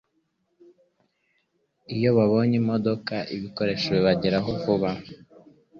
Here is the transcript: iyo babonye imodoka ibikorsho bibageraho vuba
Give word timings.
iyo 1.95 2.09
babonye 2.17 2.55
imodoka 2.61 3.15
ibikorsho 3.35 3.87
bibageraho 3.95 4.49
vuba 4.61 4.89